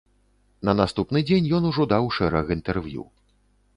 [0.69, 3.03] На наступны дзень ён ужо даў шэраг інтэрв'ю.